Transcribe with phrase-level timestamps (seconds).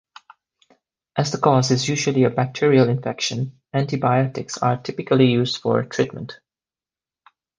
[1.15, 6.39] As the cause is usually a bacterial infection, antibiotics are typically used for treatment.